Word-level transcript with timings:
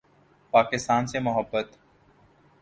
پاکستان 0.53 1.07
سے 1.07 1.19
محبت 1.19 1.67